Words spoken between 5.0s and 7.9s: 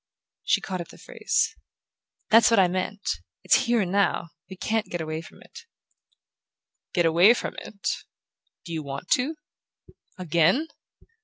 from it." "Get away from it?